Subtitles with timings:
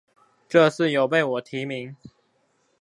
[0.49, 1.95] 這次有被我提名